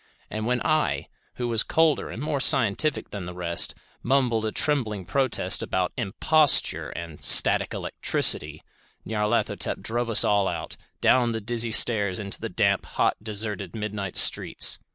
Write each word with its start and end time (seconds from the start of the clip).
And 0.31 0.47
when 0.47 0.63
I, 0.63 1.09
who 1.35 1.47
was 1.47 1.61
colder 1.61 2.09
and 2.09 2.23
more 2.23 2.39
scientific 2.39 3.11
than 3.11 3.27
the 3.27 3.35
rest, 3.35 3.75
mumbled 4.01 4.45
a 4.47 4.51
trembling 4.51 5.05
protest 5.05 5.61
about 5.61 5.93
"imposture" 5.95 6.89
and 6.89 7.23
"static 7.23 7.71
electricity", 7.71 8.63
Nyarlathotep 9.05 9.79
drave 9.79 10.09
us 10.09 10.23
all 10.23 10.47
out, 10.47 10.75
down 11.01 11.33
the 11.33 11.39
dizzy 11.39 11.71
stairs 11.71 12.17
into 12.17 12.41
the 12.41 12.49
damp, 12.49 12.87
hot, 12.87 13.15
deserted 13.21 13.75
midnight 13.75 14.17
streets. 14.17 14.79